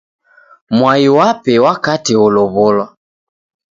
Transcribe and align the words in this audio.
Mwai 0.77 1.05
wape 1.17 1.53
wakate 1.65 2.13
olow'olwa. 2.25 2.85